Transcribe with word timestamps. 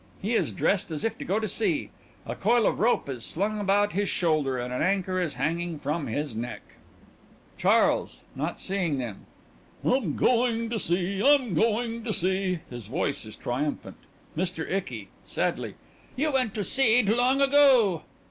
He 0.19 0.33
is 0.33 0.51
dressed 0.51 0.89
as 0.89 1.03
if 1.03 1.15
to 1.19 1.25
go 1.25 1.39
to 1.39 1.47
sea; 1.47 1.91
a 2.25 2.33
coil 2.33 2.65
of 2.65 2.79
rope 2.79 3.07
is 3.07 3.23
slung 3.23 3.59
about 3.59 3.93
his 3.93 4.09
shoulder 4.09 4.57
and 4.57 4.73
an 4.73 4.81
anchor 4.81 5.21
is 5.21 5.35
hanging 5.35 5.77
from 5.77 6.07
his 6.07 6.33
neck._) 6.33 6.61
CHARLES: 7.59 8.21
(Not 8.35 8.59
seeing 8.59 8.97
them) 8.97 9.27
I'm 9.85 10.15
going 10.15 10.71
to 10.71 10.79
sea! 10.79 11.21
I'm 11.23 11.53
going 11.53 12.03
to 12.05 12.13
sea! 12.15 12.61
(His 12.67 12.87
voice 12.87 13.25
is 13.27 13.35
triumphant.) 13.35 13.97
MR. 14.35 14.67
ICKY: 14.67 15.09
(Sadly) 15.27 15.75
You 16.15 16.31
went 16.31 16.55
to 16.55 16.63
seed 16.63 17.07
long 17.07 17.39
ago. 17.39 18.01